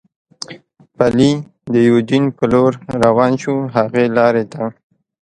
پلي 0.97 1.31
د 1.73 1.75
یوډین 1.87 2.25
په 2.37 2.43
لور 2.53 2.71
روان 3.03 3.31
شو، 3.43 3.55
هغې 3.75 4.05
لارې 4.17 4.43
ته. 4.53 4.63